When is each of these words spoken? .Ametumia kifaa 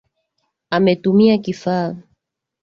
.Ametumia 0.69 1.37
kifaa 1.37 1.95